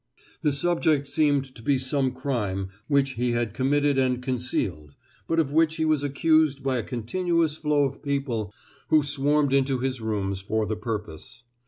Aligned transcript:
The 0.41 0.51
subject 0.51 1.07
seemed 1.07 1.53
to 1.53 1.61
be 1.61 1.77
some 1.77 2.09
crime 2.11 2.69
which 2.87 3.11
he 3.11 3.33
had 3.33 3.53
committed 3.53 3.99
and 3.99 4.19
concealed, 4.19 4.95
but 5.27 5.37
of 5.39 5.51
which 5.51 5.75
he 5.75 5.85
was 5.85 6.01
accused 6.01 6.63
by 6.63 6.77
a 6.77 6.81
continuous 6.83 7.55
flow 7.55 7.85
of 7.85 8.01
people 8.01 8.51
who 8.87 9.03
swarmed 9.03 9.53
into 9.53 9.77
his 9.77 10.01
rooms 10.01 10.39
for 10.41 10.65
the 10.65 10.75
purpose. 10.75 11.43